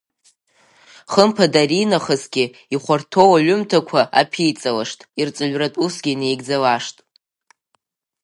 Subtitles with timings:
[1.11, 6.97] Хымԥада, аринахысгьы ихәарҭоу аҩымҭақәа аԥиҵалашт, ирҵаҩратә усгьы неигӡалашт.